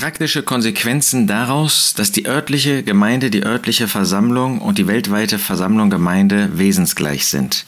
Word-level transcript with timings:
praktische 0.00 0.42
Konsequenzen 0.42 1.26
daraus, 1.26 1.92
dass 1.92 2.10
die 2.10 2.26
örtliche 2.26 2.82
Gemeinde, 2.82 3.28
die 3.28 3.44
örtliche 3.44 3.86
Versammlung 3.86 4.58
und 4.58 4.78
die 4.78 4.86
weltweite 4.86 5.38
Versammlung 5.38 5.90
Gemeinde 5.90 6.56
wesensgleich 6.56 7.26
sind. 7.26 7.66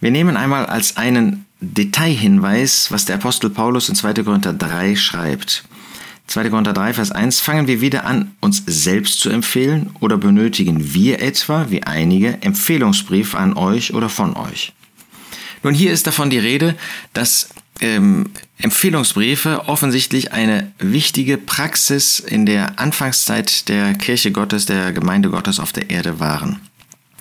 Wir 0.00 0.12
nehmen 0.12 0.36
einmal 0.36 0.66
als 0.66 0.96
einen 0.96 1.44
Detailhinweis, 1.60 2.92
was 2.92 3.04
der 3.04 3.16
Apostel 3.16 3.50
Paulus 3.50 3.88
in 3.88 3.96
2. 3.96 4.14
Korinther 4.22 4.52
3 4.52 4.94
schreibt. 4.94 5.64
2. 6.28 6.50
Korinther 6.50 6.72
3, 6.72 6.94
Vers 6.94 7.10
1, 7.10 7.40
fangen 7.40 7.66
wir 7.66 7.80
wieder 7.80 8.04
an, 8.04 8.30
uns 8.40 8.62
selbst 8.64 9.18
zu 9.18 9.30
empfehlen 9.30 9.90
oder 9.98 10.18
benötigen 10.18 10.94
wir 10.94 11.20
etwa, 11.20 11.66
wie 11.68 11.82
einige, 11.82 12.42
Empfehlungsbriefe 12.42 13.36
an 13.36 13.54
euch 13.54 13.92
oder 13.92 14.08
von 14.08 14.36
euch? 14.36 14.72
Nun, 15.64 15.74
hier 15.74 15.90
ist 15.90 16.06
davon 16.06 16.30
die 16.30 16.38
Rede, 16.38 16.76
dass 17.12 17.48
ähm, 17.80 18.30
Empfehlungsbriefe 18.58 19.68
offensichtlich 19.68 20.32
eine 20.32 20.72
wichtige 20.78 21.36
Praxis 21.36 22.18
in 22.20 22.46
der 22.46 22.78
Anfangszeit 22.78 23.68
der 23.68 23.94
Kirche 23.94 24.32
Gottes, 24.32 24.66
der 24.66 24.92
Gemeinde 24.92 25.30
Gottes 25.30 25.60
auf 25.60 25.72
der 25.72 25.90
Erde 25.90 26.20
waren. 26.20 26.60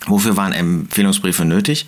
Wofür 0.07 0.37
waren 0.37 0.53
Empfehlungsbriefe 0.53 1.45
nötig? 1.45 1.87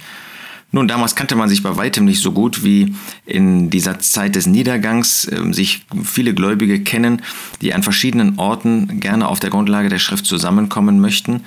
Nun, 0.72 0.90
damals 0.90 1.16
kannte 1.16 1.36
man 1.36 1.48
sich 1.48 1.64
bei 1.64 1.78
weitem 1.78 2.04
nicht 2.04 2.22
so 2.22 2.34
gut 2.34 2.64
wie 2.64 2.94
in 3.26 3.70
dieser 3.70 4.00
Zeit 4.00 4.36
des 4.36 4.48
Niedergangs. 4.48 5.30
Ähm, 5.32 5.54
sich 5.54 5.86
viele 6.04 6.34
Gläubige 6.34 6.82
kennen, 6.82 7.22
die 7.62 7.74
an 7.74 7.84
verschiedenen 7.84 8.38
Orten 8.38 9.00
gerne 9.00 9.30
auf 9.30 9.40
der 9.40 9.50
Grundlage 9.50 9.88
der 9.88 10.00
Schrift 10.00 10.26
zusammenkommen 10.26 11.00
möchten. 11.00 11.46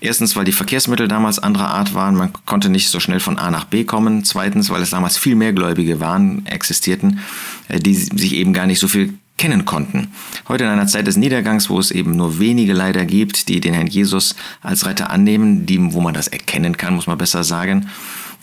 Erstens, 0.00 0.36
weil 0.36 0.44
die 0.44 0.52
Verkehrsmittel 0.52 1.08
damals 1.08 1.38
anderer 1.38 1.68
Art 1.68 1.94
waren, 1.94 2.14
man 2.14 2.32
konnte 2.44 2.68
nicht 2.68 2.88
so 2.88 3.00
schnell 3.00 3.20
von 3.20 3.38
A 3.38 3.50
nach 3.50 3.64
B 3.64 3.84
kommen. 3.84 4.24
Zweitens, 4.24 4.70
weil 4.70 4.82
es 4.82 4.90
damals 4.90 5.16
viel 5.16 5.34
mehr 5.34 5.52
Gläubige 5.52 6.00
waren, 6.00 6.44
existierten, 6.46 7.20
äh, 7.68 7.78
die 7.78 7.94
sich 7.94 8.34
eben 8.34 8.52
gar 8.52 8.66
nicht 8.66 8.80
so 8.80 8.88
viel 8.88 9.14
kennen 9.36 9.64
konnten. 9.64 10.08
Heute 10.48 10.64
in 10.64 10.70
einer 10.70 10.86
Zeit 10.86 11.06
des 11.06 11.16
Niedergangs, 11.16 11.68
wo 11.68 11.78
es 11.78 11.90
eben 11.90 12.16
nur 12.16 12.38
wenige 12.38 12.72
leider 12.72 13.04
gibt, 13.04 13.48
die 13.48 13.60
den 13.60 13.74
Herrn 13.74 13.88
Jesus 13.88 14.36
als 14.62 14.86
Retter 14.86 15.10
annehmen, 15.10 15.66
die, 15.66 15.92
wo 15.92 16.00
man 16.00 16.14
das 16.14 16.28
erkennen 16.28 16.76
kann, 16.76 16.94
muss 16.94 17.08
man 17.08 17.18
besser 17.18 17.42
sagen, 17.42 17.88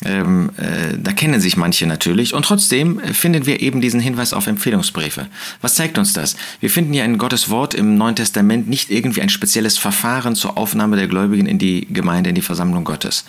ähm, 0.03 0.49
äh, 0.57 0.97
da 0.97 1.11
kennen 1.11 1.39
sich 1.39 1.57
manche 1.57 1.85
natürlich 1.85 2.33
und 2.33 2.43
trotzdem 2.43 2.99
finden 3.13 3.45
wir 3.45 3.61
eben 3.61 3.81
diesen 3.81 3.99
Hinweis 3.99 4.33
auf 4.33 4.47
Empfehlungsbriefe. 4.47 5.27
Was 5.61 5.75
zeigt 5.75 5.97
uns 5.97 6.13
das? 6.13 6.35
Wir 6.59 6.69
finden 6.69 6.93
ja 6.93 7.05
in 7.05 7.19
Gottes 7.19 7.49
Wort 7.49 7.73
im 7.73 7.95
Neuen 7.95 8.15
Testament 8.15 8.67
nicht 8.67 8.89
irgendwie 8.89 9.21
ein 9.21 9.29
spezielles 9.29 9.77
Verfahren 9.77 10.35
zur 10.35 10.57
Aufnahme 10.57 10.95
der 10.95 11.07
Gläubigen 11.07 11.45
in 11.45 11.59
die 11.59 11.87
Gemeinde, 11.93 12.29
in 12.29 12.35
die 12.35 12.41
Versammlung 12.41 12.83
Gottes. 12.83 13.25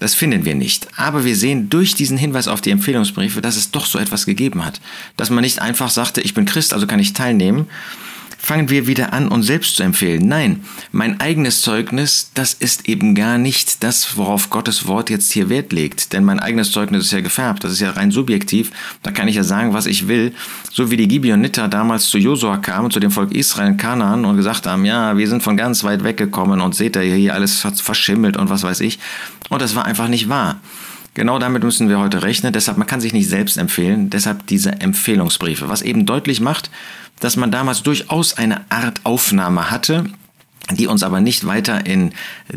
Das 0.00 0.14
finden 0.14 0.44
wir 0.44 0.54
nicht. 0.54 0.88
Aber 0.96 1.24
wir 1.24 1.36
sehen 1.36 1.68
durch 1.70 1.94
diesen 1.94 2.16
Hinweis 2.16 2.48
auf 2.48 2.60
die 2.60 2.70
Empfehlungsbriefe, 2.70 3.40
dass 3.42 3.56
es 3.56 3.70
doch 3.70 3.84
so 3.84 3.98
etwas 3.98 4.26
gegeben 4.26 4.64
hat. 4.64 4.80
Dass 5.16 5.30
man 5.30 5.42
nicht 5.42 5.60
einfach 5.60 5.90
sagte, 5.90 6.20
ich 6.20 6.34
bin 6.34 6.46
Christ, 6.46 6.72
also 6.72 6.86
kann 6.86 7.00
ich 7.00 7.12
teilnehmen, 7.12 7.66
fangen 8.38 8.70
wir 8.70 8.86
wieder 8.86 9.12
an, 9.12 9.28
uns 9.28 9.46
selbst 9.46 9.76
zu 9.76 9.82
empfehlen. 9.82 10.26
Nein, 10.26 10.64
mein 10.92 11.20
eigenes 11.20 11.60
Zeugnis, 11.60 12.30
das 12.34 12.54
ist 12.54 12.88
eben 12.88 13.14
gar 13.14 13.36
nicht 13.36 13.82
das, 13.82 14.16
worauf 14.16 14.48
Gottes 14.48 14.86
Wort 14.86 15.10
jetzt 15.10 15.32
hier 15.32 15.50
Wert 15.50 15.72
legt. 15.72 16.12
Denn 16.12 16.24
mein 16.24 16.38
eigenes 16.40 16.70
Zeugnis 16.70 17.04
ist 17.04 17.12
ja 17.12 17.20
gefärbt, 17.20 17.64
das 17.64 17.72
ist 17.72 17.80
ja 17.80 17.90
rein 17.90 18.12
subjektiv. 18.12 18.70
Da 19.02 19.10
kann 19.10 19.28
ich 19.28 19.34
ja 19.34 19.42
sagen, 19.42 19.74
was 19.74 19.86
ich 19.86 20.08
will. 20.08 20.32
So 20.72 20.90
wie 20.90 20.96
die 20.96 21.08
Gibeoniter 21.08 21.68
damals 21.68 22.08
zu 22.08 22.16
Josua 22.16 22.56
kamen, 22.58 22.90
zu 22.90 23.00
dem 23.00 23.10
Volk 23.10 23.32
Israel 23.34 23.68
in 23.68 23.76
Kanaan 23.76 24.24
und 24.24 24.36
gesagt 24.36 24.66
haben, 24.66 24.84
ja, 24.84 25.16
wir 25.18 25.28
sind 25.28 25.42
von 25.42 25.56
ganz 25.56 25.82
weit 25.84 26.04
weggekommen 26.04 26.60
und 26.60 26.74
seht 26.74 26.96
ihr 26.96 27.02
hier 27.02 27.34
alles 27.34 27.66
verschimmelt 27.74 28.36
und 28.36 28.48
was 28.48 28.62
weiß 28.62 28.80
ich. 28.80 28.98
Und 29.50 29.60
das 29.60 29.74
war 29.74 29.84
einfach 29.84 30.08
nicht 30.08 30.28
wahr. 30.28 30.60
Genau 31.18 31.40
damit 31.40 31.64
müssen 31.64 31.88
wir 31.88 31.98
heute 31.98 32.22
rechnen. 32.22 32.52
Deshalb, 32.52 32.78
man 32.78 32.86
kann 32.86 33.00
sich 33.00 33.12
nicht 33.12 33.28
selbst 33.28 33.56
empfehlen. 33.56 34.08
Deshalb 34.08 34.46
diese 34.46 34.80
Empfehlungsbriefe, 34.80 35.68
was 35.68 35.82
eben 35.82 36.06
deutlich 36.06 36.40
macht, 36.40 36.70
dass 37.18 37.34
man 37.34 37.50
damals 37.50 37.82
durchaus 37.82 38.38
eine 38.38 38.60
Art 38.70 39.00
Aufnahme 39.02 39.68
hatte, 39.68 40.04
die 40.70 40.86
uns 40.86 41.02
aber 41.02 41.20
nicht 41.20 41.44
weiter 41.44 41.86
in 41.86 42.12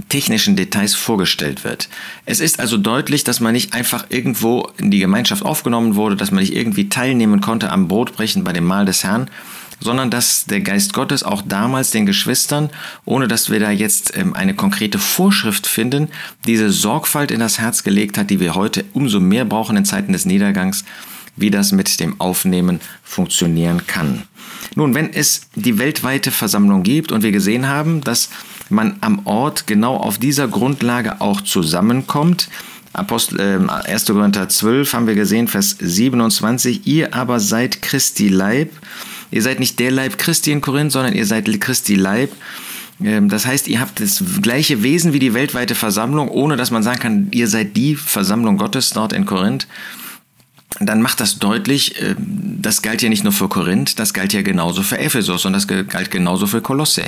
technischen 0.09 0.55
Details 0.55 0.93
vorgestellt 0.93 1.63
wird. 1.63 1.89
Es 2.27 2.39
ist 2.39 2.59
also 2.59 2.77
deutlich, 2.77 3.23
dass 3.23 3.39
man 3.39 3.53
nicht 3.53 3.73
einfach 3.73 4.05
irgendwo 4.09 4.69
in 4.77 4.91
die 4.91 4.99
Gemeinschaft 4.99 5.43
aufgenommen 5.43 5.95
wurde, 5.95 6.15
dass 6.15 6.29
man 6.29 6.41
nicht 6.41 6.55
irgendwie 6.55 6.87
teilnehmen 6.87 7.41
konnte 7.41 7.71
am 7.71 7.87
Brotbrechen 7.87 8.43
bei 8.43 8.53
dem 8.53 8.65
Mahl 8.65 8.85
des 8.85 9.03
Herrn, 9.03 9.31
sondern 9.81 10.09
dass 10.09 10.45
der 10.45 10.61
Geist 10.61 10.93
Gottes 10.93 11.23
auch 11.23 11.41
damals 11.41 11.91
den 11.91 12.05
Geschwistern, 12.05 12.69
ohne 13.03 13.27
dass 13.27 13.49
wir 13.49 13.59
da 13.59 13.71
jetzt 13.71 14.15
ähm, 14.15 14.33
eine 14.33 14.53
konkrete 14.53 14.99
Vorschrift 14.99 15.67
finden, 15.67 16.07
diese 16.45 16.69
Sorgfalt 16.69 17.31
in 17.31 17.39
das 17.39 17.59
Herz 17.59 17.83
gelegt 17.83 18.17
hat, 18.17 18.29
die 18.29 18.39
wir 18.39 18.55
heute 18.55 18.85
umso 18.93 19.19
mehr 19.19 19.43
brauchen 19.43 19.75
in 19.75 19.85
Zeiten 19.85 20.13
des 20.13 20.25
Niedergangs, 20.25 20.85
wie 21.35 21.49
das 21.49 21.71
mit 21.71 21.99
dem 21.99 22.19
Aufnehmen 22.21 22.79
funktionieren 23.03 23.87
kann. 23.87 24.23
Nun, 24.75 24.93
wenn 24.95 25.11
es 25.11 25.47
die 25.55 25.77
weltweite 25.79 26.31
Versammlung 26.31 26.83
gibt 26.83 27.11
und 27.11 27.23
wir 27.23 27.31
gesehen 27.31 27.67
haben, 27.67 28.01
dass 28.01 28.29
man 28.69 28.97
am 29.01 29.25
Ort 29.25 29.67
genau 29.67 29.97
auf 29.97 30.17
dieser 30.17 30.47
Grundlage 30.47 31.19
auch 31.19 31.41
zusammenkommt, 31.41 32.49
Apostel, 32.93 33.39
äh, 33.39 33.89
1. 33.89 34.05
Korinther 34.07 34.49
12 34.49 34.93
haben 34.93 35.07
wir 35.07 35.15
gesehen, 35.15 35.47
Vers 35.47 35.77
27, 35.79 36.85
ihr 36.87 37.13
aber 37.13 37.39
seid 37.39 37.81
Christi 37.81 38.27
Leib. 38.27 38.71
Ihr 39.31 39.41
seid 39.41 39.59
nicht 39.59 39.79
der 39.79 39.91
Leib 39.91 40.17
Christi 40.17 40.51
in 40.51 40.61
Korinth, 40.61 40.91
sondern 40.91 41.13
ihr 41.13 41.25
seid 41.25 41.49
Christi 41.59 41.95
Leib. 41.95 42.31
Ähm, 43.03 43.29
das 43.29 43.45
heißt, 43.45 43.67
ihr 43.67 43.79
habt 43.79 43.99
das 43.99 44.23
gleiche 44.41 44.83
Wesen 44.83 45.13
wie 45.13 45.19
die 45.19 45.33
weltweite 45.33 45.75
Versammlung, 45.75 46.29
ohne 46.29 46.57
dass 46.57 46.71
man 46.71 46.83
sagen 46.83 46.99
kann, 46.99 47.27
ihr 47.31 47.47
seid 47.47 47.75
die 47.75 47.95
Versammlung 47.95 48.57
Gottes 48.57 48.91
dort 48.91 49.13
in 49.13 49.25
Korinth 49.25 49.67
dann 50.79 51.01
macht 51.01 51.19
das 51.19 51.37
deutlich, 51.37 52.01
äh, 52.01 52.15
das 52.17 52.81
galt 52.81 53.01
ja 53.01 53.09
nicht 53.09 53.23
nur 53.23 53.33
für 53.33 53.49
Korinth, 53.49 53.99
das 53.99 54.13
galt 54.13 54.33
ja 54.33 54.41
genauso 54.41 54.83
für 54.83 54.97
Ephesus 54.97 55.45
und 55.45 55.53
das 55.53 55.67
galt 55.67 56.11
genauso 56.11 56.47
für 56.47 56.61
Kolosse. 56.61 57.03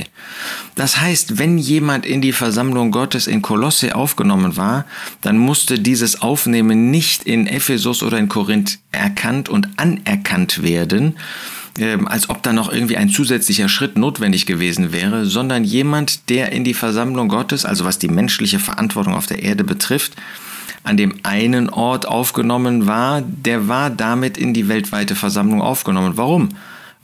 Das 0.76 1.00
heißt, 1.00 1.40
wenn 1.40 1.58
jemand 1.58 2.06
in 2.06 2.22
die 2.22 2.34
Versammlung 2.34 2.92
Gottes 2.92 3.28
in 3.28 3.42
Kolosse 3.42 3.96
aufgenommen 3.96 4.58
war, 4.58 4.86
dann 5.22 5.38
musste 5.38 5.80
dieses 5.80 6.22
Aufnehmen 6.22 6.92
nicht 6.92 7.24
in 7.24 7.48
Ephesus 7.48 8.04
oder 8.04 8.18
in 8.18 8.28
Korinth 8.28 8.80
erkannt 8.92 9.50
und 9.50 9.70
anerkannt 9.78 10.62
werden, 10.62 11.06
ähm, 11.06 11.16
als 12.06 12.30
ob 12.30 12.44
da 12.44 12.54
noch 12.54 12.72
irgendwie 12.72 12.98
ein 12.98 13.10
zusätzlicher 13.10 13.68
Schritt 13.68 13.98
notwendig 13.98 14.46
gewesen 14.46 14.92
wäre, 14.92 15.26
sondern 15.26 15.64
jemand, 15.64 16.30
der 16.30 16.52
in 16.52 16.64
die 16.64 16.76
Versammlung 16.76 17.30
Gottes, 17.30 17.66
also 17.66 17.84
was 17.84 17.98
die 17.98 18.10
menschliche 18.10 18.60
Verantwortung 18.60 19.16
auf 19.16 19.26
der 19.26 19.42
Erde 19.42 19.64
betrifft, 19.64 20.14
an 20.84 20.98
dem 20.98 21.16
einen 21.24 21.70
Ort 21.70 22.08
aufgenommen 22.08 22.86
war, 22.86 23.22
der 23.22 23.68
war 23.68 23.90
damit 23.90 24.38
in 24.38 24.54
die 24.54 24.68
weltweite 24.68 25.16
Versammlung 25.16 25.62
aufgenommen. 25.62 26.14
Warum? 26.16 26.50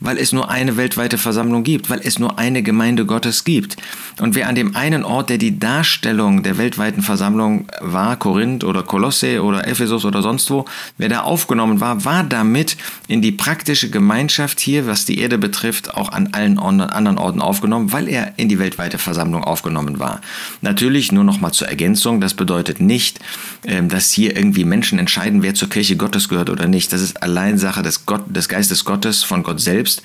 Weil 0.00 0.18
es 0.18 0.32
nur 0.32 0.50
eine 0.50 0.76
weltweite 0.76 1.18
Versammlung 1.18 1.62
gibt, 1.62 1.90
weil 1.90 2.00
es 2.02 2.18
nur 2.18 2.38
eine 2.38 2.62
Gemeinde 2.62 3.04
Gottes 3.04 3.44
gibt. 3.44 3.76
Und 4.20 4.34
wer 4.34 4.48
an 4.48 4.54
dem 4.54 4.74
einen 4.74 5.04
Ort, 5.04 5.30
der 5.30 5.38
die 5.38 5.58
Darstellung 5.58 6.42
der 6.42 6.58
weltweiten 6.58 7.02
Versammlung 7.02 7.66
war, 7.80 8.16
Korinth 8.16 8.64
oder 8.64 8.82
Kolosse 8.82 9.42
oder 9.42 9.68
Ephesus 9.68 10.04
oder 10.04 10.22
sonst 10.22 10.50
wo, 10.50 10.64
wer 10.98 11.08
da 11.08 11.20
aufgenommen 11.20 11.80
war, 11.80 12.04
war 12.04 12.24
damit 12.24 12.76
in 13.08 13.22
die 13.22 13.32
praktische 13.32 13.90
Gemeinschaft 13.90 14.60
hier, 14.60 14.86
was 14.86 15.04
die 15.04 15.18
Erde 15.20 15.38
betrifft, 15.38 15.94
auch 15.94 16.10
an 16.12 16.30
allen 16.32 16.58
anderen 16.58 17.18
Orten 17.18 17.40
aufgenommen, 17.40 17.92
weil 17.92 18.08
er 18.08 18.34
in 18.38 18.48
die 18.48 18.58
weltweite 18.58 18.98
Versammlung 18.98 19.44
aufgenommen 19.44 19.98
war. 19.98 20.20
Natürlich 20.62 21.12
nur 21.12 21.24
noch 21.24 21.40
mal 21.40 21.52
zur 21.52 21.68
Ergänzung, 21.68 22.20
das 22.20 22.34
bedeutet 22.34 22.80
nicht, 22.80 23.20
ähm, 23.64 23.88
dass 23.88 24.10
hier 24.10 24.36
irgendwie 24.36 24.64
Menschen 24.64 24.98
entscheiden, 24.98 25.42
wer 25.42 25.54
zur 25.54 25.68
Kirche 25.68 25.96
Gottes 25.96 26.28
gehört 26.28 26.48
oder 26.50 26.66
nicht. 26.66 26.92
Das 26.92 27.02
ist 27.02 27.22
allein 27.22 27.58
Sache 27.58 27.82
des, 27.82 28.06
Gott, 28.06 28.24
des 28.28 28.48
Geistes 28.48 28.84
Gottes, 28.84 29.22
von 29.22 29.42
Gott 29.42 29.60
selbst 29.60 29.89
selbst. 29.90 30.02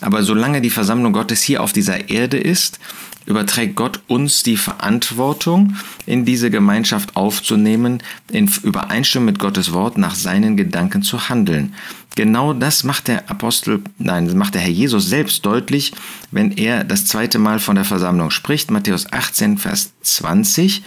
Aber 0.00 0.22
solange 0.22 0.60
die 0.60 0.70
Versammlung 0.70 1.12
Gottes 1.12 1.42
hier 1.42 1.62
auf 1.62 1.72
dieser 1.72 2.10
Erde 2.10 2.36
ist, 2.36 2.78
überträgt 3.26 3.74
Gott 3.74 4.00
uns 4.06 4.42
die 4.42 4.58
Verantwortung, 4.58 5.76
in 6.04 6.26
diese 6.26 6.50
Gemeinschaft 6.50 7.16
aufzunehmen, 7.16 8.02
in 8.30 8.50
Übereinstimmung 8.62 9.26
mit 9.26 9.38
Gottes 9.38 9.72
Wort 9.72 9.96
nach 9.96 10.14
seinen 10.14 10.58
Gedanken 10.58 11.02
zu 11.02 11.30
handeln. 11.30 11.74
Genau 12.16 12.52
das 12.52 12.84
macht 12.84 13.08
der 13.08 13.30
Apostel, 13.30 13.82
nein, 13.98 14.36
macht 14.36 14.54
der 14.54 14.60
Herr 14.60 14.70
Jesus 14.70 15.08
selbst 15.08 15.46
deutlich, 15.46 15.92
wenn 16.32 16.52
er 16.52 16.84
das 16.84 17.06
zweite 17.06 17.38
Mal 17.38 17.60
von 17.60 17.76
der 17.76 17.86
Versammlung 17.86 18.30
spricht, 18.30 18.70
Matthäus 18.70 19.10
18, 19.10 19.56
Vers 19.56 19.94
20. 20.02 20.82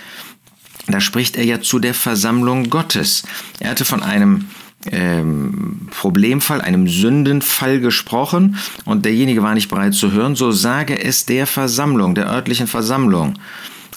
Da 0.88 1.02
spricht 1.02 1.38
er 1.38 1.44
ja 1.44 1.60
zu 1.60 1.80
der 1.80 1.96
Versammlung 1.96 2.70
Gottes. 2.70 3.24
Er 3.60 3.72
hatte 3.72 3.84
von 3.84 4.04
einem 4.04 4.46
ähm, 4.92 5.88
Problemfall, 5.92 6.62
einem 6.62 6.88
Sündenfall 6.88 7.80
gesprochen 7.80 8.58
und 8.86 9.06
derjenige 9.06 9.44
war 9.44 9.54
nicht 9.54 9.70
bereit 9.70 9.94
zu 9.94 10.12
hören, 10.12 10.36
so 10.36 10.52
sage 10.52 11.02
es 11.02 11.26
der 11.26 11.48
Versammlung, 11.48 12.16
der 12.16 12.30
örtlichen 12.30 12.68
Versammlung. 12.68 13.34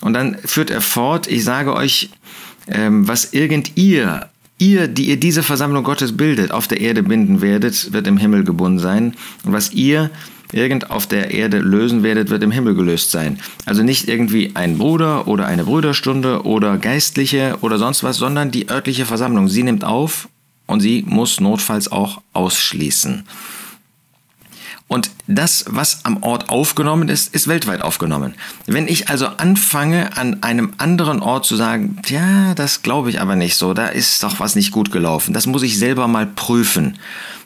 Und 0.01 0.15
dann 0.15 0.37
führt 0.45 0.71
er 0.71 0.81
fort, 0.81 1.27
ich 1.27 1.45
sage 1.45 1.75
euch, 1.75 2.11
ähm, 2.69 3.07
was 3.07 3.33
irgend 3.33 3.77
ihr, 3.77 4.29
ihr, 4.59 4.89
die 4.89 5.09
ihr 5.09 5.19
diese 5.19 5.43
Versammlung 5.43 5.85
Gottes 5.85 6.17
bildet, 6.17 6.53
auf 6.53 6.69
der 6.69 6.81
Erde 6.81 7.03
binden 7.03 7.41
werdet, 7.41 7.93
wird 7.93 8.07
im 8.07 8.17
Himmel 8.17 8.45
gebunden 8.45 8.79
sein. 8.79 9.15
Und 9.45 9.53
was 9.53 9.73
ihr 9.73 10.11
irgend 10.53 10.91
auf 10.91 11.07
der 11.07 11.31
Erde 11.31 11.59
lösen 11.59 12.03
werdet, 12.03 12.31
wird 12.31 12.43
im 12.43 12.51
Himmel 12.51 12.75
gelöst 12.75 13.11
sein. 13.11 13.39
Also 13.67 13.83
nicht 13.83 14.09
irgendwie 14.09 14.53
ein 14.55 14.79
Bruder 14.79 15.29
oder 15.29 15.47
eine 15.47 15.65
Brüderstunde 15.65 16.45
oder 16.45 16.79
Geistliche 16.79 17.57
oder 17.61 17.79
sonst 17.79 18.03
was, 18.03 18.17
sondern 18.17 18.51
die 18.51 18.69
örtliche 18.69 19.07
Versammlung. 19.07 19.49
Sie 19.49 19.63
nimmt 19.63 19.85
auf 19.85 20.29
und 20.71 20.81
sie 20.81 21.05
muss 21.07 21.41
notfalls 21.41 21.91
auch 21.91 22.23
ausschließen. 22.33 23.25
Und 24.87 25.11
das, 25.27 25.65
was 25.69 26.05
am 26.05 26.23
Ort 26.23 26.49
aufgenommen 26.49 27.09
ist, 27.09 27.33
ist 27.33 27.47
weltweit 27.47 27.83
aufgenommen. 27.83 28.35
Wenn 28.67 28.89
ich 28.89 29.09
also 29.09 29.27
anfange, 29.27 30.17
an 30.17 30.43
einem 30.43 30.73
anderen 30.79 31.21
Ort 31.21 31.45
zu 31.45 31.55
sagen, 31.55 31.99
ja, 32.09 32.55
das 32.55 32.83
glaube 32.83 33.11
ich 33.11 33.21
aber 33.21 33.37
nicht 33.37 33.57
so, 33.57 33.73
da 33.75 33.87
ist 33.87 34.23
doch 34.23 34.41
was 34.41 34.57
nicht 34.57 34.73
gut 34.73 34.91
gelaufen, 34.91 35.33
das 35.33 35.47
muss 35.47 35.63
ich 35.63 35.79
selber 35.79 36.09
mal 36.09 36.27
prüfen, 36.27 36.99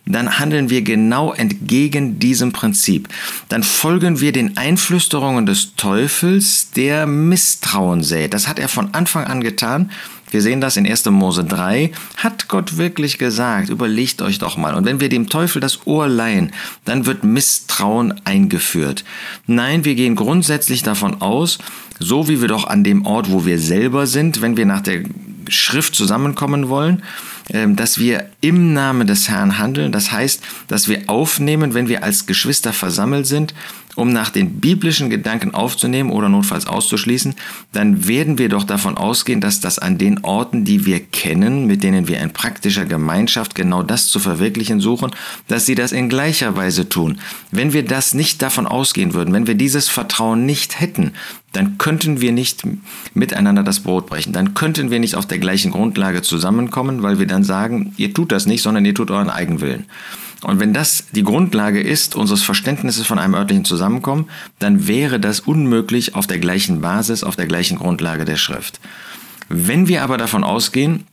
dann 0.07 0.39
handeln 0.39 0.69
wir 0.71 0.83
genau 0.83 1.33
entgegen 1.33 2.19
diesem 2.19 2.53
Prinzip. 2.53 3.09
Dann 3.49 3.63
folgen 3.63 4.21
wir 4.21 4.33
den 4.33 4.57
Einflüsterungen 4.57 5.47
des 5.47 5.77
Teufels, 5.77 6.71
der 6.73 7.07
Misstrauen 7.07 8.03
sät. 8.03 8.35
Das 8.35 8.49
hat 8.49 8.59
er 8.59 8.69
von 8.69 8.93
Anfang 8.93 9.25
an 9.25 9.43
getan 9.43 9.91
wir 10.35 10.43
sehen 10.43 10.61
das 10.61 10.77
in 10.77 10.85
1. 10.85 11.07
Mose 11.07 11.45
3. 11.45 11.93
Hat 12.17 12.49
Gott 12.49 12.77
wirklich 12.77 13.19
gesagt, 13.19 13.69
überlegt 13.69 14.21
euch 14.21 14.41
doch 14.41 14.57
mal. 14.57 14.75
Und 14.75 14.85
wenn 14.85 15.01
wir 15.01 15.09
dem 15.09 15.29
Teufel 15.29 15.61
das 15.61 15.87
Ohr 15.87 16.09
leihen, 16.09 16.53
dann 16.85 17.07
wird 17.07 17.23
Misstrauen 17.23 18.21
eingeführt. 18.25 19.05
Nein, 19.47 19.85
wir 19.85 19.95
gehen 19.95 20.17
grundsätzlich 20.17 20.83
davon 20.83 21.23
aus, 21.23 21.59
so 22.01 22.29
wie 22.29 22.41
wir 22.41 22.49
doch 22.49 22.67
an 22.67 22.83
dem 22.83 23.07
Ort, 23.07 23.31
wo 23.31 23.47
wir 23.47 23.61
selber 23.61 24.09
sind, 24.09 24.43
wenn 24.43 24.57
wir 24.57 24.67
nach 24.67 24.81
der 24.81 25.05
Schrift 25.49 25.95
zusammenkommen 25.95 26.69
wollen, 26.69 27.05
dass 27.49 27.99
wir 27.99 28.31
im 28.41 28.73
Namen 28.73 29.07
des 29.07 29.29
Herrn 29.29 29.59
handeln. 29.59 29.93
Das 29.93 30.11
heißt, 30.11 30.43
dass 30.67 30.89
wir 30.89 31.03
aufnehmen, 31.09 31.75
wenn 31.75 31.89
wir 31.89 32.03
als 32.03 32.27
Geschwister 32.27 32.73
versammelt 32.73 33.27
sind, 33.27 33.55
um 33.97 34.13
nach 34.13 34.31
den 34.31 34.61
biblischen 34.61 35.11
Gedanken 35.11 35.55
aufzunehmen 35.55 36.11
oder 36.11 36.29
notfalls 36.29 36.67
auszuschließen, 36.67 37.35
dann 37.73 38.09
werden 38.09 38.39
wir 38.39 38.49
doch 38.49 38.65
davon 38.65 38.97
ausgehen, 38.97 39.41
dass 39.41 39.61
das 39.61 39.79
an 39.79 39.99
den 39.99 40.25
Orten, 40.25 40.65
die 40.65 40.87
wir 40.87 41.01
kennen, 41.01 41.67
mit 41.67 41.83
denen 41.83 42.09
wir 42.09 42.21
in 42.21 42.33
praktischer 42.33 42.87
Gemeinschaft 42.87 43.55
genau 43.55 43.83
das 43.83 44.09
zu 44.09 44.19
verwirklichen 44.19 44.81
suchen, 44.81 45.13
dass 45.49 45.67
sie 45.67 45.75
das 45.75 45.93
in 45.93 46.09
gleicher 46.09 46.57
Weise 46.57 46.89
tun. 46.89 47.21
Wenn 47.51 47.73
wir 47.73 47.85
das 47.85 48.15
nicht 48.15 48.43
davon 48.43 48.67
ausgehen 48.67 49.15
würden, 49.15 49.33
wenn 49.33 49.47
wir 49.47 49.55
dieses 49.55 49.89
Vertrauen 49.89 50.45
nicht 50.47 50.81
hätten, 50.81 51.13
dann 51.53 51.79
könnten 51.79 52.21
wir 52.21 52.33
nicht 52.33 52.65
miteinander 53.15 53.63
das 53.63 53.81
Brot 53.81 54.07
brechen. 54.07 54.33
Dann 54.33 54.55
könnten 54.55 54.91
wir 54.91 54.99
nicht 54.99 55.15
auf 55.15 55.27
der 55.27 55.39
gleichen 55.39 55.71
Grundlage 55.71 56.23
zusammenkommen, 56.23 57.03
weil 57.03 57.21
wir 57.21 57.27
dann 57.27 57.34
sagen, 57.43 57.93
ihr 57.97 58.15
tut 58.15 58.31
das 58.31 58.47
nicht, 58.47 58.63
sondern 58.63 58.85
ihr 58.85 58.95
tut 58.95 59.11
euren 59.11 59.31
Eigenwillen. 59.31 59.87
Und 60.45 60.61
wenn 60.61 60.75
das 60.75 61.07
die 61.13 61.23
Grundlage 61.23 61.81
ist 61.81 62.17
unseres 62.17 62.43
Verständnisses 62.43 63.07
von 63.07 63.19
einem 63.19 63.35
örtlichen 63.35 63.65
Zusammenkommen, 63.65 64.27
dann 64.59 64.87
wäre 64.87 65.19
das 65.19 65.41
unmöglich 65.41 66.15
auf 66.15 66.27
der 66.27 66.39
gleichen 66.39 66.83
Basis, 66.83 67.25
auf 67.25 67.35
der 67.35 67.47
gleichen 67.47 67.79
Grundlage 67.79 68.27
der 68.27 68.37
Schrift. 68.37 68.79
Wenn 69.49 69.89
wir 69.89 70.03
aber 70.03 70.19
davon 70.19 70.45
ausgehen, 70.45 71.05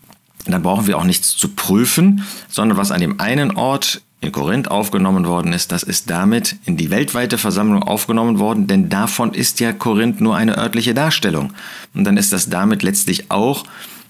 dann 0.45 0.63
brauchen 0.63 0.87
wir 0.87 0.97
auch 0.97 1.05
nichts 1.05 1.29
zu 1.37 1.49
prüfen, 1.49 2.25
sondern 2.49 2.77
was 2.77 2.91
an 2.91 2.99
dem 2.99 3.19
einen 3.19 3.51
Ort 3.51 4.01
in 4.21 4.31
Korinth 4.31 4.69
aufgenommen 4.69 5.25
worden 5.25 5.51
ist, 5.51 5.71
das 5.71 5.81
ist 5.81 6.09
damit 6.11 6.55
in 6.65 6.77
die 6.77 6.91
weltweite 6.91 7.39
Versammlung 7.39 7.81
aufgenommen 7.81 8.37
worden, 8.37 8.67
denn 8.67 8.87
davon 8.87 9.33
ist 9.33 9.59
ja 9.59 9.73
Korinth 9.73 10.21
nur 10.21 10.35
eine 10.35 10.59
örtliche 10.59 10.93
Darstellung. 10.93 11.53
Und 11.95 12.03
dann 12.03 12.17
ist 12.17 12.31
das 12.31 12.47
damit 12.47 12.83
letztlich 12.83 13.31
auch 13.31 13.63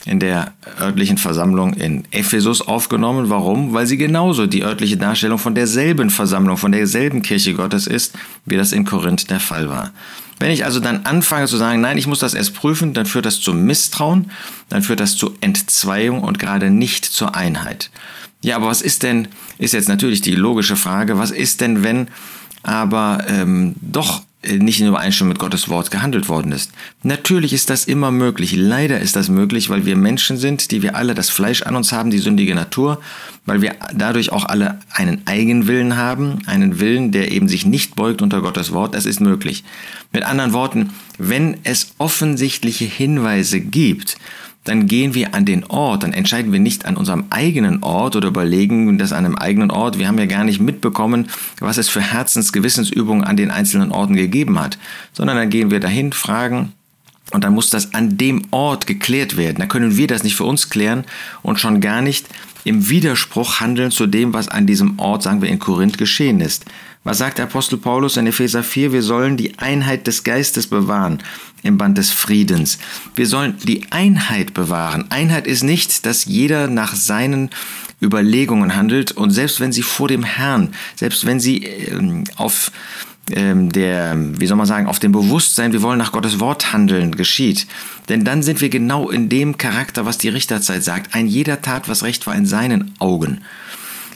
in 0.05 0.19
der 0.19 0.53
örtlichen 0.79 1.17
Versammlung 1.17 1.73
in 1.73 2.05
Ephesus 2.11 2.61
aufgenommen. 2.61 3.29
Warum? 3.29 3.73
Weil 3.73 3.87
sie 3.87 3.97
genauso 3.97 4.47
die 4.47 4.63
örtliche 4.63 4.97
Darstellung 4.97 5.37
von 5.37 5.55
derselben 5.55 6.09
Versammlung, 6.09 6.57
von 6.57 6.71
derselben 6.71 7.21
Kirche 7.21 7.53
Gottes 7.53 7.87
ist, 7.87 8.13
wie 8.45 8.57
das 8.57 8.71
in 8.71 8.85
Korinth 8.85 9.29
der 9.29 9.39
Fall 9.39 9.69
war. 9.69 9.91
Wenn 10.39 10.51
ich 10.51 10.65
also 10.65 10.79
dann 10.79 11.05
anfange 11.05 11.45
zu 11.45 11.57
sagen, 11.57 11.81
nein, 11.81 11.99
ich 11.99 12.07
muss 12.07 12.19
das 12.19 12.33
erst 12.33 12.55
prüfen, 12.55 12.95
dann 12.95 13.05
führt 13.05 13.27
das 13.27 13.39
zu 13.39 13.53
Misstrauen, 13.53 14.31
dann 14.69 14.81
führt 14.81 14.99
das 14.99 15.15
zu 15.15 15.35
Entzweiung 15.39 16.21
und 16.23 16.39
gerade 16.39 16.71
nicht 16.71 17.05
zur 17.05 17.35
Einheit. 17.35 17.91
Ja, 18.41 18.55
aber 18.55 18.65
was 18.65 18.81
ist 18.81 19.03
denn, 19.03 19.27
ist 19.59 19.73
jetzt 19.73 19.87
natürlich 19.87 20.21
die 20.21 20.33
logische 20.33 20.75
Frage, 20.75 21.19
was 21.19 21.29
ist 21.29 21.61
denn, 21.61 21.83
wenn 21.83 22.07
aber 22.63 23.23
ähm, 23.27 23.75
doch 23.81 24.23
nicht 24.47 24.81
in 24.81 24.87
Übereinstimmung 24.87 25.29
mit 25.29 25.39
Gottes 25.39 25.69
Wort 25.69 25.91
gehandelt 25.91 26.27
worden 26.27 26.51
ist. 26.51 26.71
Natürlich 27.03 27.53
ist 27.53 27.69
das 27.69 27.85
immer 27.85 28.09
möglich. 28.09 28.55
Leider 28.55 28.99
ist 28.99 29.15
das 29.15 29.29
möglich, 29.29 29.69
weil 29.69 29.85
wir 29.85 29.95
Menschen 29.95 30.37
sind, 30.37 30.71
die 30.71 30.81
wir 30.81 30.95
alle 30.95 31.13
das 31.13 31.29
Fleisch 31.29 31.61
an 31.61 31.75
uns 31.75 31.91
haben, 31.91 32.09
die 32.09 32.17
sündige 32.17 32.55
Natur, 32.55 32.99
weil 33.45 33.61
wir 33.61 33.75
dadurch 33.93 34.31
auch 34.31 34.45
alle 34.45 34.79
einen 34.91 35.21
Eigenwillen 35.27 35.95
haben, 35.95 36.39
einen 36.47 36.79
Willen, 36.79 37.11
der 37.11 37.31
eben 37.31 37.47
sich 37.47 37.65
nicht 37.65 37.95
beugt 37.95 38.23
unter 38.23 38.41
Gottes 38.41 38.71
Wort. 38.71 38.95
Das 38.95 39.05
ist 39.05 39.21
möglich. 39.21 39.63
Mit 40.11 40.23
anderen 40.23 40.53
Worten, 40.53 40.89
wenn 41.19 41.57
es 41.63 41.93
offensichtliche 41.99 42.85
Hinweise 42.85 43.61
gibt, 43.61 44.17
dann 44.63 44.85
gehen 44.85 45.15
wir 45.15 45.33
an 45.33 45.45
den 45.45 45.63
Ort, 45.65 46.03
dann 46.03 46.13
entscheiden 46.13 46.51
wir 46.51 46.59
nicht 46.59 46.85
an 46.85 46.95
unserem 46.95 47.25
eigenen 47.31 47.81
Ort 47.81 48.15
oder 48.15 48.27
überlegen 48.27 48.97
das 48.99 49.11
an 49.11 49.25
einem 49.25 49.35
eigenen 49.35 49.71
Ort. 49.71 49.97
Wir 49.97 50.07
haben 50.07 50.19
ja 50.19 50.27
gar 50.27 50.43
nicht 50.43 50.59
mitbekommen, 50.59 51.29
was 51.59 51.77
es 51.77 51.89
für 51.89 52.01
Herzensgewissensübungen 52.01 53.23
an 53.23 53.37
den 53.37 53.49
einzelnen 53.49 53.91
Orten 53.91 54.15
gegeben 54.15 54.59
hat, 54.59 54.77
sondern 55.13 55.37
dann 55.37 55.49
gehen 55.49 55.71
wir 55.71 55.79
dahin, 55.79 56.13
fragen, 56.13 56.73
und 57.31 57.43
dann 57.43 57.53
muss 57.53 57.69
das 57.69 57.93
an 57.93 58.17
dem 58.17 58.43
Ort 58.51 58.87
geklärt 58.87 59.37
werden. 59.37 59.57
Da 59.59 59.65
können 59.65 59.95
wir 59.95 60.07
das 60.07 60.23
nicht 60.23 60.35
für 60.35 60.43
uns 60.43 60.69
klären 60.69 61.05
und 61.41 61.59
schon 61.59 61.79
gar 61.79 62.01
nicht 62.01 62.27
im 62.63 62.89
Widerspruch 62.89 63.59
handeln 63.59 63.89
zu 63.89 64.05
dem, 64.05 64.33
was 64.33 64.49
an 64.49 64.67
diesem 64.67 64.99
Ort, 64.99 65.23
sagen 65.23 65.41
wir, 65.41 65.49
in 65.49 65.59
Korinth 65.59 65.97
geschehen 65.97 66.41
ist. 66.41 66.65
Was 67.03 67.17
sagt 67.17 67.39
Apostel 67.39 67.77
Paulus 67.77 68.17
in 68.17 68.27
Epheser 68.27 68.61
4? 68.61 68.91
Wir 68.91 69.01
sollen 69.01 69.35
die 69.35 69.57
Einheit 69.57 70.05
des 70.05 70.23
Geistes 70.23 70.67
bewahren 70.67 71.23
im 71.63 71.79
Band 71.79 71.97
des 71.97 72.11
Friedens. 72.11 72.77
Wir 73.15 73.25
sollen 73.25 73.55
die 73.63 73.87
Einheit 73.89 74.53
bewahren. 74.53 75.05
Einheit 75.09 75.47
ist 75.47 75.63
nicht, 75.63 76.05
dass 76.05 76.25
jeder 76.25 76.67
nach 76.67 76.93
seinen 76.93 77.49
Überlegungen 78.03 78.75
handelt 78.75 79.11
und 79.13 79.31
selbst 79.31 79.59
wenn 79.59 79.71
sie 79.71 79.81
vor 79.81 80.09
dem 80.09 80.23
Herrn, 80.23 80.75
selbst 80.95 81.25
wenn 81.25 81.39
sie 81.39 81.63
ähm, 81.65 82.23
auf 82.35 82.71
ähm, 83.31 83.71
der, 83.71 84.15
wie 84.39 84.45
soll 84.45 84.57
man 84.57 84.67
sagen, 84.67 84.85
auf 84.85 84.99
dem 84.99 85.11
Bewusstsein, 85.11 85.73
wir 85.73 85.81
wollen 85.81 85.97
nach 85.97 86.11
Gottes 86.11 86.39
Wort 86.39 86.71
handeln, 86.71 87.15
geschieht. 87.15 87.65
Denn 88.09 88.25
dann 88.25 88.43
sind 88.43 88.61
wir 88.61 88.69
genau 88.69 89.09
in 89.09 89.27
dem 89.27 89.57
Charakter, 89.57 90.05
was 90.05 90.19
die 90.19 90.29
Richterzeit 90.29 90.83
sagt. 90.83 91.15
Ein 91.15 91.25
jeder 91.25 91.63
tat, 91.63 91.89
was 91.89 92.03
recht 92.03 92.27
war 92.27 92.35
in 92.35 92.45
seinen 92.45 92.93
Augen. 92.99 93.41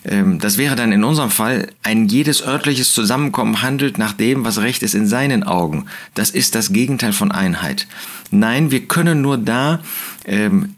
Ähm, 0.05 0.39
das 0.39 0.57
wäre 0.57 0.75
dann 0.75 0.91
in 0.91 1.03
unserem 1.03 1.31
Fall, 1.31 1.67
ein 1.83 2.07
jedes 2.07 2.45
örtliches 2.45 2.93
Zusammenkommen 2.93 3.61
handelt 3.61 3.97
nach 3.97 4.13
dem, 4.13 4.45
was 4.45 4.61
recht 4.61 4.83
ist 4.83 4.95
in 4.95 5.07
seinen 5.07 5.43
Augen. 5.43 5.85
Das 6.13 6.29
ist 6.29 6.55
das 6.55 6.71
Gegenteil 6.71 7.13
von 7.13 7.31
Einheit. 7.31 7.87
Nein, 8.31 8.71
wir 8.71 8.85
können 8.85 9.21
nur 9.21 9.37
da 9.37 9.79
ähm, 10.25 10.75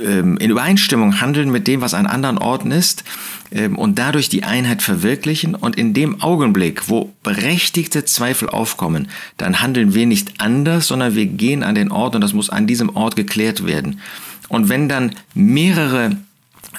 ähm, 0.00 0.36
in 0.38 0.50
Übereinstimmung 0.50 1.20
handeln 1.20 1.50
mit 1.50 1.66
dem, 1.66 1.80
was 1.80 1.94
an 1.94 2.06
anderen 2.06 2.38
Orten 2.38 2.70
ist 2.70 3.04
ähm, 3.52 3.76
und 3.76 3.98
dadurch 3.98 4.28
die 4.28 4.44
Einheit 4.44 4.82
verwirklichen. 4.82 5.54
Und 5.54 5.76
in 5.76 5.94
dem 5.94 6.22
Augenblick, 6.22 6.88
wo 6.88 7.12
berechtigte 7.22 8.04
Zweifel 8.04 8.48
aufkommen, 8.48 9.08
dann 9.36 9.60
handeln 9.60 9.94
wir 9.94 10.06
nicht 10.06 10.34
anders, 10.38 10.88
sondern 10.88 11.14
wir 11.14 11.26
gehen 11.26 11.62
an 11.62 11.74
den 11.74 11.90
Ort 11.90 12.14
und 12.14 12.20
das 12.20 12.32
muss 12.32 12.50
an 12.50 12.66
diesem 12.66 12.94
Ort 12.96 13.16
geklärt 13.16 13.66
werden. 13.66 14.00
Und 14.48 14.68
wenn 14.68 14.88
dann 14.88 15.14
mehrere 15.34 16.16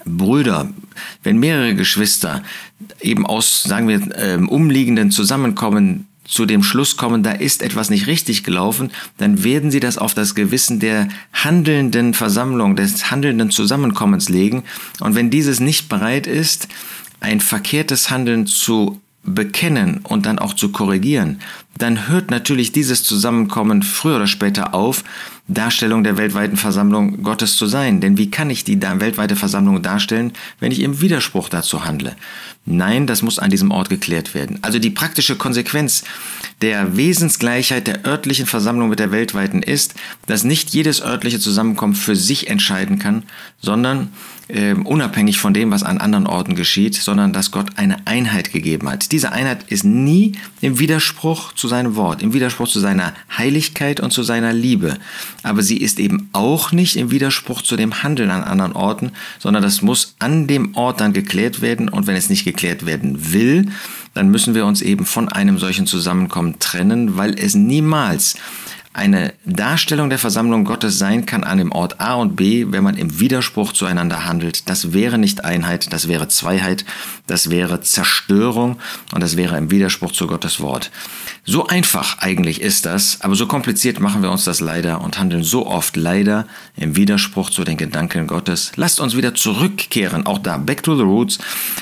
Brüder, 0.06 0.70
wenn 1.24 1.38
mehrere 1.40 1.76
Geschwister 1.76 2.44
eben 3.02 3.26
aus, 3.26 3.64
sagen 3.64 3.88
wir, 3.88 4.02
ähm, 4.18 4.50
umliegenden 4.50 5.12
Zusammenkommen 5.12 6.08
zu 6.26 6.46
dem 6.46 6.64
Schluss 6.64 6.98
kommen, 6.98 7.24
da 7.24 7.32
ist 7.32 7.62
etwas 7.62 7.90
nicht 7.90 8.08
richtig 8.08 8.44
gelaufen, 8.44 8.92
dann 9.18 9.44
werden 9.44 9.72
sie 9.72 9.80
das 9.80 9.98
auf 9.98 10.14
das 10.14 10.36
Gewissen 10.36 10.80
der 10.80 11.08
handelnden 11.34 12.14
Versammlung, 12.14 12.76
des 12.76 13.12
handelnden 13.12 13.52
Zusammenkommens 13.52 14.28
legen. 14.30 14.64
Und 15.00 15.16
wenn 15.16 15.30
dieses 15.30 15.60
nicht 15.60 15.88
bereit 15.88 16.26
ist, 16.28 16.68
ein 17.20 17.40
verkehrtes 17.40 18.10
Handeln 18.10 18.48
zu 18.48 19.00
bekennen 19.24 20.02
und 20.04 20.26
dann 20.26 20.40
auch 20.40 20.54
zu 20.54 20.72
korrigieren, 20.72 21.40
dann 21.78 22.08
hört 22.08 22.32
natürlich 22.32 22.72
dieses 22.72 23.04
Zusammenkommen 23.04 23.84
früher 23.84 24.16
oder 24.16 24.28
später 24.28 24.74
auf, 24.74 25.04
Darstellung 25.48 26.04
der 26.04 26.18
weltweiten 26.18 26.58
Versammlung 26.58 27.22
Gottes 27.22 27.56
zu 27.58 27.68
sein. 27.68 28.02
Denn 28.02 28.18
wie 28.18 28.32
kann 28.32 28.50
ich 28.50 28.64
die 28.64 28.82
weltweite 28.82 29.36
Versammlung 29.36 29.82
darstellen, 29.82 30.34
wenn 30.60 30.72
ich 30.72 30.80
im 30.80 31.02
Widerspruch 31.02 31.50
dazu 31.50 31.86
handle? 31.86 32.16
Nein, 32.66 33.06
das 33.06 33.22
muss 33.22 33.38
an 33.38 33.52
diesem 33.52 33.70
Ort 33.70 33.90
geklärt 33.90 34.34
werden. 34.34 34.58
Also 34.64 34.80
die 34.80 34.90
praktische 34.90 35.36
Konsequenz 35.36 36.04
der 36.62 36.98
Wesensgleichheit 36.98 37.86
der 37.86 38.06
örtlichen 38.08 38.48
Versammlung 38.48 38.90
mit 38.90 38.98
der 38.98 39.12
weltweiten 39.12 39.62
ist, 39.62 39.94
dass 40.26 40.44
nicht 40.44 40.72
jedes 40.72 41.04
örtliche 41.04 41.40
Zusammenkommen 41.40 41.94
für 41.94 42.16
sich 42.16 42.48
entscheiden 42.50 42.98
kann, 42.98 43.22
sondern 43.62 44.10
äh, 44.48 44.74
unabhängig 44.74 45.38
von 45.38 45.54
dem, 45.54 45.70
was 45.70 45.84
an 45.84 46.00
anderen 46.00 46.26
Orten 46.26 46.56
geschieht, 46.56 46.96
sondern 46.96 47.34
dass 47.34 47.52
Gott 47.52 47.78
eine 47.78 47.98
Einheit 48.08 48.52
gegeben 48.52 48.90
hat. 48.90 49.12
Diese 49.12 49.32
Einheit 49.32 49.66
ist 49.70 49.86
nie 49.86 50.34
im 50.62 50.80
Widerspruch 50.80 51.54
zu 51.66 51.70
seinem 51.70 51.96
Wort, 51.96 52.22
im 52.22 52.34
Widerspruch 52.34 52.68
zu 52.68 52.80
seiner 52.80 53.12
Heiligkeit 53.36 54.00
und 54.00 54.12
zu 54.12 54.22
seiner 54.22 54.54
Liebe. 54.54 55.00
Aber 55.42 55.64
sie 55.64 55.78
ist 55.78 56.00
eben 56.00 56.30
auch 56.32 56.72
nicht 56.72 56.96
im 56.96 57.10
Widerspruch 57.10 57.64
zu 57.64 57.76
dem 57.76 58.04
Handeln 58.04 58.30
an 58.30 58.44
anderen 58.44 58.74
Orten, 58.74 59.14
sondern 59.40 59.64
das 59.64 59.82
muss 59.82 60.14
an 60.20 60.46
dem 60.46 60.76
Ort 60.76 61.02
dann 61.02 61.12
geklärt 61.12 61.62
werden 61.62 61.90
und 61.90 62.06
wenn 62.06 62.16
es 62.16 62.30
nicht 62.30 62.46
geklärt 62.46 62.86
werden 62.86 63.34
will, 63.34 63.70
dann 64.14 64.30
müssen 64.30 64.54
wir 64.54 64.64
uns 64.68 64.84
eben 64.84 65.06
von 65.06 65.28
einem 65.28 65.58
solchen 65.58 65.88
Zusammenkommen 65.88 66.60
trennen, 66.60 67.18
weil 67.18 67.34
es 67.34 67.56
niemals 67.56 68.36
eine 68.96 69.34
Darstellung 69.44 70.10
der 70.10 70.20
Versammlung 70.20 70.64
Gottes 70.64 70.98
sein 70.98 71.26
kann 71.26 71.44
an 71.44 71.58
dem 71.58 71.74
Ort 71.74 72.00
A 72.00 72.14
und 72.14 72.38
B, 72.38 72.68
wenn 72.70 72.84
man 72.84 72.96
im 72.96 73.20
Widerspruch 73.20 73.74
zueinander 73.74 74.26
handelt. 74.26 74.70
Das 74.70 74.94
wäre 74.94 75.18
nicht 75.18 75.44
Einheit, 75.44 75.92
das 75.92 76.08
wäre 76.08 76.30
Zweiheit, 76.30 76.86
das 77.28 77.50
wäre 77.50 77.82
Zerstörung 77.82 78.78
und 79.14 79.22
das 79.22 79.36
wäre 79.36 79.58
im 79.58 79.70
Widerspruch 79.70 80.14
zu 80.14 80.28
Gottes 80.28 80.62
Wort. 80.62 80.92
So 81.44 81.68
einfach 81.68 82.20
eigentlich 82.20 82.62
ist 82.62 82.86
das, 82.86 83.20
aber 83.20 83.36
so 83.36 83.48
kompliziert 83.48 84.00
machen 84.00 84.24
wir 84.24 84.32
uns 84.32 84.46
das 84.46 84.62
leider 84.62 85.02
und 85.02 85.20
handeln 85.20 85.44
so 85.44 85.68
oft 85.68 85.98
leider 85.98 86.48
im 86.78 86.96
Widerspruch 86.96 87.50
zu 87.50 87.66
den 87.66 87.76
Gedanken 87.76 88.28
Gottes. 88.28 88.72
Lasst 88.78 89.02
uns 89.02 89.18
wieder 89.18 89.36
zurückkehren, 89.36 90.26
auch 90.26 90.40
da, 90.40 90.56
back 90.56 90.84
to 90.84 90.96
the 90.96 91.04
roots, 91.04 91.40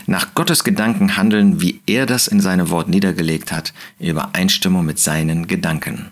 nach 0.08 0.34
Gottes 0.34 0.64
Gedanken 0.64 1.16
handeln, 1.16 1.62
wie 1.62 1.80
er 1.86 2.08
das 2.08 2.28
in 2.28 2.42
seinem 2.42 2.72
Wort 2.72 2.90
niedergelegt 2.90 3.52
hat, 3.52 3.72
in 4.00 4.10
Übereinstimmung 4.10 4.84
mit 4.84 4.98
seinen 4.98 5.46
Gedanken. 5.46 6.12